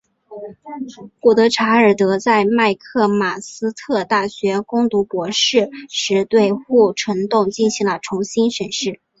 [1.19, 8.99] 古德柴尔德在麦克马斯特大学攻读博士时对护城洞进行了重新审视。